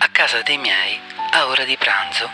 [0.00, 1.00] A casa dei miei,
[1.30, 2.30] a ora di pranzo,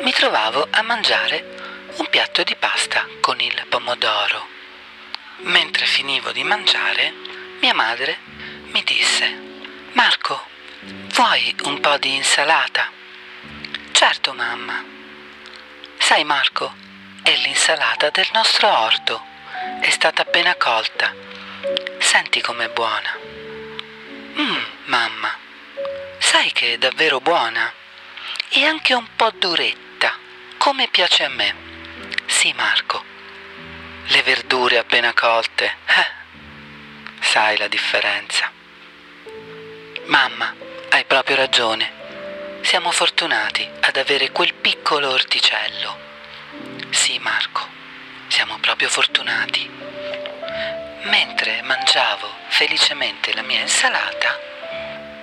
[0.00, 4.48] mi trovavo a mangiare un piatto di pasta con il pomodoro.
[5.40, 7.12] Mentre finivo di mangiare,
[7.60, 8.16] mia madre
[8.72, 9.30] mi disse,
[9.92, 10.42] Marco,
[11.12, 13.03] vuoi un po' di insalata?
[14.06, 14.84] Certo, mamma.
[15.96, 16.74] Sai, Marco,
[17.22, 19.24] è l'insalata del nostro orto.
[19.80, 21.10] È stata appena colta.
[22.00, 23.16] Senti com'è buona.
[24.34, 25.34] Mmm, mamma,
[26.18, 27.72] sai che è davvero buona?
[28.50, 30.12] E anche un po' duretta,
[30.58, 31.54] come piace a me.
[32.26, 33.02] Sì, Marco.
[34.08, 35.76] Le verdure appena colte.
[35.86, 38.52] Eh, sai la differenza.
[40.04, 40.54] Mamma,
[40.90, 42.03] hai proprio ragione.
[42.64, 45.98] Siamo fortunati ad avere quel piccolo orticello.
[46.88, 47.60] Sì, Marco,
[48.28, 49.70] siamo proprio fortunati.
[51.02, 54.40] Mentre mangiavo felicemente la mia insalata,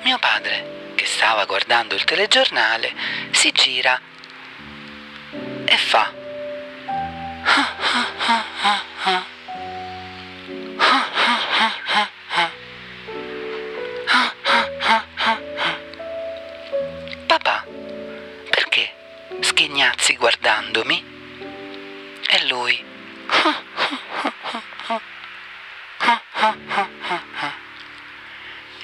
[0.04, 2.94] mio padre, che stava guardando il telegiornale,
[3.32, 4.00] si gira
[5.66, 6.14] e fa.
[19.52, 21.04] Sghignazzi guardandomi?
[22.30, 22.84] E lui.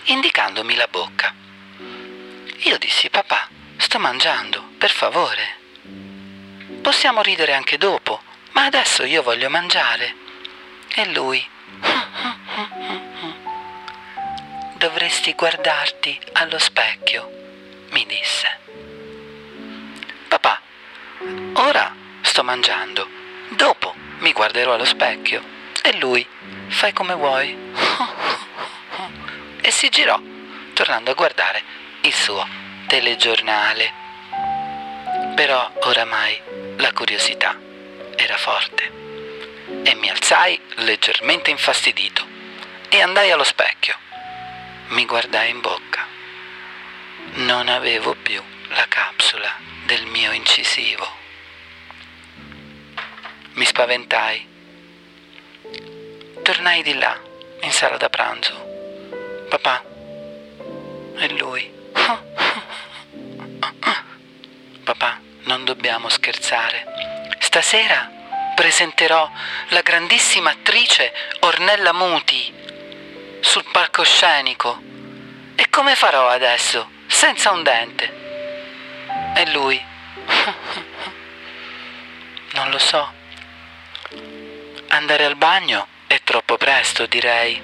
[0.03, 1.33] Indicandomi la bocca.
[2.57, 5.55] Io dissi, papà, sto mangiando, per favore.
[6.81, 8.21] Possiamo ridere anche dopo,
[8.51, 10.15] ma adesso io voglio mangiare.
[10.89, 11.47] E lui.
[14.75, 18.66] Dovresti guardarti allo specchio, mi disse.
[21.53, 23.07] Ora sto mangiando,
[23.49, 25.41] dopo mi guarderò allo specchio.
[25.81, 26.25] E lui,
[26.67, 27.55] fai come vuoi.
[29.59, 30.17] E si girò,
[30.73, 31.61] tornando a guardare
[32.01, 32.47] il suo
[32.87, 33.91] telegiornale.
[35.35, 36.39] Però oramai
[36.77, 37.59] la curiosità
[38.15, 38.91] era forte
[39.83, 42.25] e mi alzai leggermente infastidito
[42.87, 43.97] e andai allo specchio.
[44.89, 46.05] Mi guardai in bocca.
[47.33, 51.07] Non avevo più la capsula del mio incisivo.
[53.53, 54.45] Mi spaventai.
[56.43, 57.17] Tornai di là,
[57.61, 58.53] in sala da pranzo.
[59.47, 59.81] Papà.
[61.19, 61.71] E lui.
[64.83, 66.85] Papà, non dobbiamo scherzare.
[67.39, 68.11] Stasera
[68.55, 69.31] presenterò
[69.69, 72.53] la grandissima attrice Ornella Muti
[73.39, 74.81] sul palcoscenico.
[75.55, 78.26] E come farò adesso, senza un dente?
[79.37, 79.79] E lui?
[82.53, 83.13] Non lo so.
[84.87, 87.61] Andare al bagno è troppo presto, direi.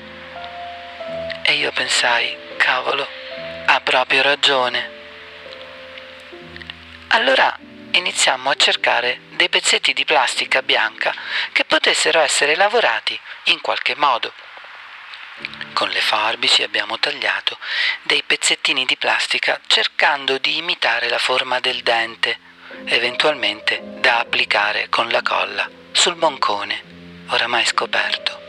[1.42, 3.08] E io pensai, cavolo,
[3.66, 4.92] ha proprio ragione.
[7.08, 7.58] Allora
[7.90, 11.12] iniziammo a cercare dei pezzetti di plastica bianca
[11.52, 14.32] che potessero essere lavorati in qualche modo.
[15.74, 17.58] Con le forbici abbiamo tagliato
[18.04, 22.38] dei pezzettini di plastica cercando di imitare la forma del dente,
[22.86, 26.82] eventualmente da applicare con la colla sul boncone,
[27.28, 28.40] oramai scoperto,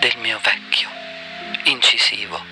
[0.00, 0.88] del mio vecchio
[1.64, 2.42] incisivo.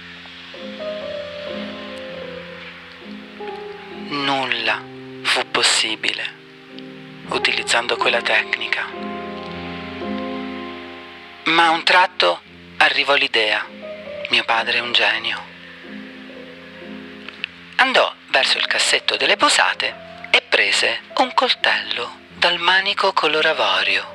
[4.08, 4.82] Nulla
[5.22, 6.34] fu possibile
[7.28, 8.86] utilizzando quella tecnica.
[11.44, 12.42] Ma a un tratto
[12.78, 13.64] arrivò l'idea.
[14.28, 15.54] Mio padre è un genio.
[17.76, 24.14] Andò verso il cassetto delle posate e prese un coltello dal manico color avorio.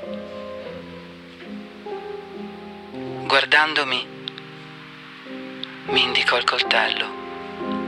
[3.26, 4.08] Guardandomi,
[5.86, 7.20] mi indicò il coltello.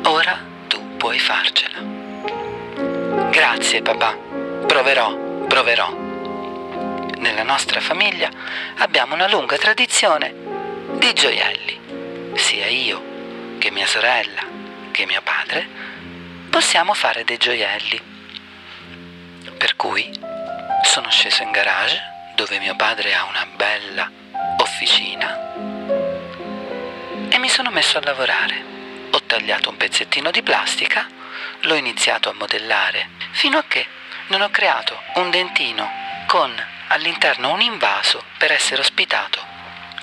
[0.05, 1.79] Ora tu puoi farcela.
[3.29, 4.15] Grazie, papà.
[4.65, 5.15] Proverò,
[5.47, 5.91] proverò.
[7.17, 8.29] Nella nostra famiglia
[8.77, 10.42] abbiamo una lunga tradizione
[10.97, 11.79] di gioielli.
[12.35, 14.43] Sia io che mia sorella
[14.91, 15.67] che mio padre
[16.49, 18.01] possiamo fare dei gioielli.
[19.57, 20.11] Per cui
[20.83, 21.99] sono sceso in garage
[22.35, 24.09] dove mio padre ha una bella
[24.57, 25.39] officina
[27.29, 28.71] e mi sono messo a lavorare.
[29.11, 31.07] Ho tagliato un pezzettino di plastica,
[31.61, 33.85] l'ho iniziato a modellare fino a che
[34.27, 35.89] non ho creato un dentino
[36.27, 36.53] con
[36.87, 39.42] all'interno un invaso per essere ospitato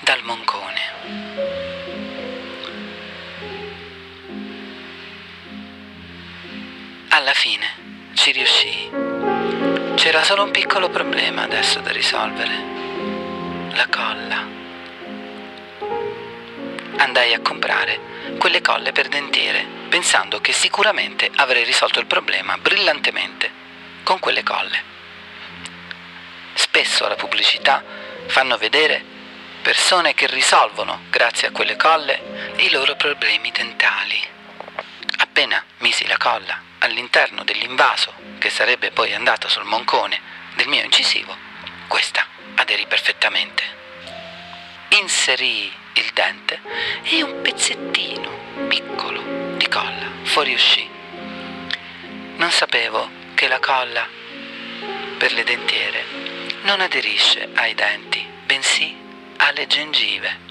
[0.00, 0.80] dal moncone.
[7.08, 7.66] Alla fine
[8.14, 8.90] ci riuscii.
[9.94, 12.52] C'era solo un piccolo problema adesso da risolvere.
[13.72, 14.46] La colla.
[16.96, 17.98] Andai a comprare
[18.38, 23.50] quelle colle per dentiere, pensando che sicuramente avrei risolto il problema brillantemente
[24.02, 24.82] con quelle colle.
[26.54, 27.82] Spesso alla pubblicità
[28.26, 29.09] fanno vedere
[29.60, 34.20] persone che risolvono, grazie a quelle colle, i loro problemi dentali.
[35.18, 40.18] Appena misi la colla all'interno dell'invaso che sarebbe poi andato sul moncone
[40.54, 41.36] del mio incisivo,
[41.88, 42.26] questa
[42.56, 43.62] aderì perfettamente.
[44.88, 46.60] Inserii il dente
[47.02, 50.88] e un pezzettino piccolo di colla fuoriuscì.
[52.36, 54.08] Non sapevo che la colla
[55.18, 56.04] per le dentiere
[56.62, 59.08] non aderisce ai denti, bensì
[59.40, 60.48] alle gengive.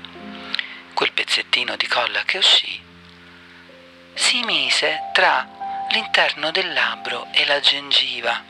[0.93, 2.81] Quel pezzettino di colla che uscì
[4.13, 5.47] si mise tra
[5.91, 8.43] l'interno del labbro e la gengiva.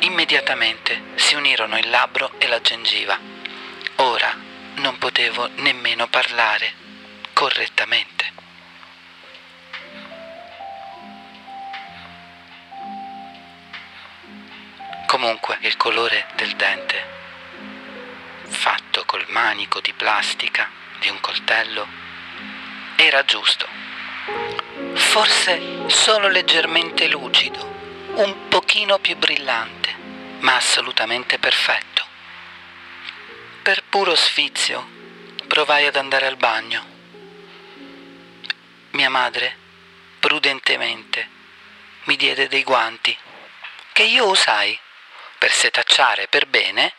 [0.00, 3.18] Immediatamente si unirono il labbro e la gengiva.
[3.96, 4.34] Ora
[4.76, 6.72] non potevo nemmeno parlare
[7.32, 8.30] correttamente.
[15.06, 17.11] Comunque il colore del dente,
[18.52, 20.70] fatto col manico di plastica
[21.00, 21.86] di un coltello,
[22.96, 23.66] era giusto.
[24.94, 27.60] Forse solo leggermente lucido,
[28.14, 29.94] un pochino più brillante,
[30.40, 32.04] ma assolutamente perfetto.
[33.62, 34.86] Per puro sfizio
[35.48, 36.86] provai ad andare al bagno.
[38.90, 39.56] Mia madre,
[40.20, 41.28] prudentemente,
[42.04, 43.16] mi diede dei guanti
[43.92, 44.78] che io usai
[45.38, 46.94] per setacciare per bene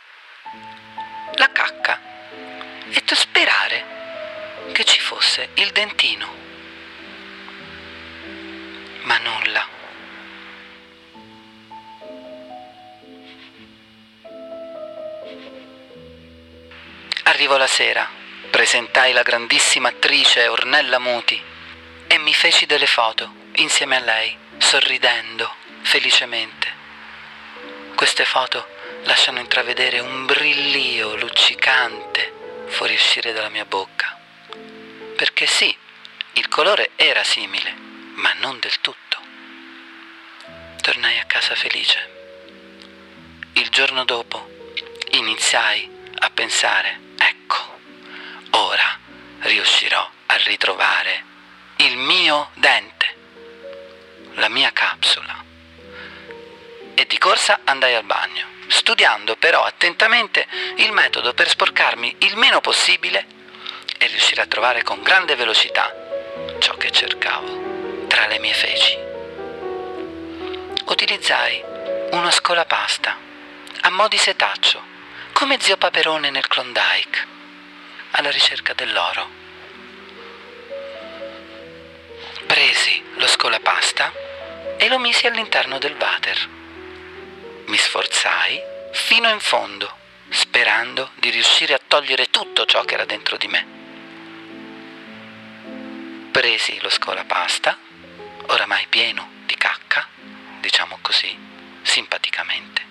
[1.44, 2.00] la cacca
[2.90, 6.32] e per sperare che ci fosse il dentino.
[9.02, 9.68] Ma nulla.
[17.24, 18.08] Arrivò la sera,
[18.50, 21.42] presentai la grandissima attrice Ornella Muti
[22.08, 26.82] e mi feci delle foto insieme a lei, sorridendo felicemente.
[27.96, 28.73] Queste foto
[29.04, 34.18] lasciano intravedere un brillio luccicante fuoriuscire dalla mia bocca.
[35.16, 35.76] Perché sì,
[36.34, 37.74] il colore era simile,
[38.16, 39.20] ma non del tutto.
[40.82, 42.12] Tornai a casa felice.
[43.54, 44.50] Il giorno dopo
[45.12, 45.90] iniziai
[46.20, 47.80] a pensare, ecco,
[48.52, 49.00] ora
[49.42, 51.24] riuscirò a ritrovare
[51.78, 53.16] il mio dente,
[54.36, 55.44] la mia capsula
[56.96, 60.48] e di corsa andai al bagno, studiando però attentamente
[60.78, 63.26] il metodo per sporcarmi il meno possibile
[64.00, 65.94] e riuscire a trovare con grande velocità
[66.60, 68.98] ciò che cercavo tra le mie feci.
[70.86, 71.64] Utilizzai
[72.12, 73.16] uno scolapasta
[73.82, 74.82] a mo' di setaccio,
[75.34, 77.28] come zio Paperone nel Klondike,
[78.12, 79.30] alla ricerca dell'oro.
[82.48, 84.12] Presi lo scolapasta
[84.78, 86.62] e lo misi all'interno del water
[87.66, 88.62] mi sforzai
[88.92, 89.92] fino in fondo,
[90.30, 93.66] sperando di riuscire a togliere tutto ciò che era dentro di me.
[96.32, 97.78] Presi lo scolapasta,
[98.48, 100.08] oramai pieno di cacca,
[100.60, 101.38] diciamo così,
[101.82, 102.82] simpaticamente,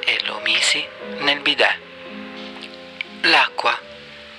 [0.00, 0.84] e lo misi
[1.18, 1.78] nel bidet.
[3.22, 3.78] L'acqua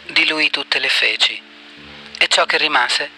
[0.07, 1.41] diluì tutte le feci
[2.17, 3.09] e ciò che rimase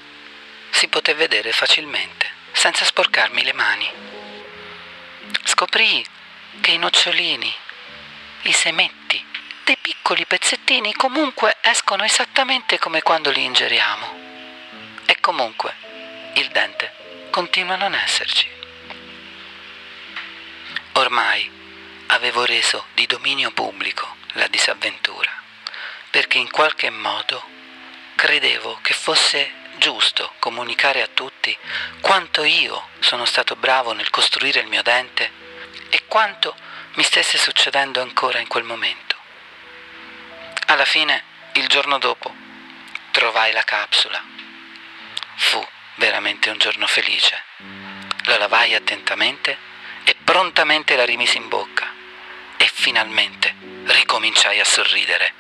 [0.69, 3.89] si poté vedere facilmente, senza sporcarmi le mani.
[5.43, 6.05] Scoprì
[6.61, 7.53] che i nocciolini,
[8.43, 9.25] i semetti,
[9.63, 14.17] dei piccoli pezzettini comunque escono esattamente come quando li ingeriamo.
[15.05, 15.75] E comunque
[16.35, 16.93] il dente
[17.29, 18.47] continua a non esserci.
[20.93, 21.49] Ormai
[22.07, 25.31] avevo reso di dominio pubblico la disavventura,
[26.09, 27.43] perché in qualche modo
[28.15, 31.55] credevo che fosse giusto comunicare a tutti
[32.01, 35.38] quanto io sono stato bravo nel costruire il mio dente
[35.89, 36.55] e quanto
[36.93, 39.15] mi stesse succedendo ancora in quel momento.
[40.67, 42.33] Alla fine, il giorno dopo,
[43.11, 44.23] trovai la capsula.
[45.35, 45.65] Fu
[45.95, 47.43] veramente un giorno felice.
[48.23, 49.57] La lavai attentamente
[50.03, 51.91] e prontamente la rimisi in bocca
[52.57, 53.55] e finalmente
[53.85, 55.33] ricominciai a sorridere